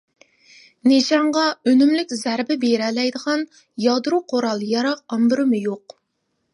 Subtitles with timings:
[0.91, 1.43] نىشانغا
[1.73, 3.47] ئۈنۈملۈك زەربە بېرەلەيدىغان
[3.87, 6.01] يادرو قورال-ياراغ ئامبىرىمۇ يوق.